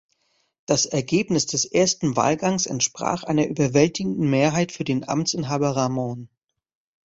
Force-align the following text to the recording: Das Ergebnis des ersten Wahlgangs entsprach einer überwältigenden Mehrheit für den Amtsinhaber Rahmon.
Das 0.65 0.87
Ergebnis 0.87 1.45
des 1.45 1.63
ersten 1.63 2.15
Wahlgangs 2.15 2.65
entsprach 2.65 3.23
einer 3.23 3.45
überwältigenden 3.47 4.31
Mehrheit 4.31 4.71
für 4.71 4.83
den 4.83 5.07
Amtsinhaber 5.07 5.75
Rahmon. 5.75 6.27